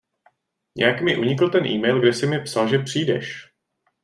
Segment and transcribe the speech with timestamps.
[0.75, 3.51] Nějak mi unikl ten email, kde jsi mi psal, že přijdeš.